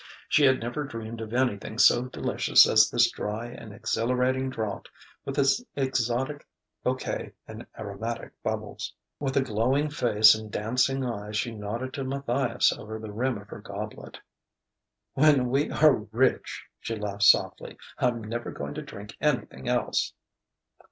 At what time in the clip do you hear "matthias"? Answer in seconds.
12.03-12.73